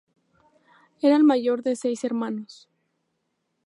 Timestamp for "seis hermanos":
1.75-2.67